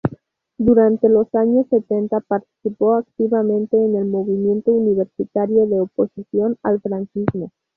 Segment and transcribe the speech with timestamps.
[0.57, 7.51] Durante los años setenta participó activamente en el movimiento universitario de oposición al franquismo.